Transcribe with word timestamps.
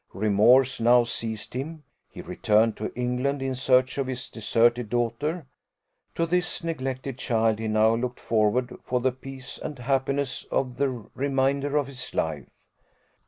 Remorse 0.15 0.79
now 0.79 1.03
seized 1.03 1.53
him; 1.53 1.83
he 2.09 2.23
returned 2.23 2.75
to 2.77 2.91
England 2.95 3.39
in 3.43 3.53
search 3.53 3.99
of 3.99 4.07
his 4.07 4.31
deserted 4.31 4.89
daughter. 4.89 5.45
To 6.15 6.25
this 6.25 6.63
neglected 6.63 7.19
child 7.19 7.59
he 7.59 7.67
now 7.67 7.93
looked 7.93 8.19
forward 8.19 8.77
for 8.81 8.99
the 8.99 9.11
peace 9.11 9.59
and 9.59 9.77
happiness 9.77 10.43
of 10.45 10.77
the 10.77 10.89
remainder 10.89 11.77
of 11.77 11.85
his 11.85 12.15
life. 12.15 12.65